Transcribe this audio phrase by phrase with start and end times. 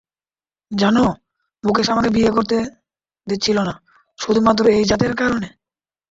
[0.71, 1.03] জানো,
[1.63, 2.57] মুকেশ আমাকে বিয়ে করতে
[3.27, 3.73] দিচ্ছিলো না,
[4.19, 5.47] শুধুমাত্র এই জাতের কারণে।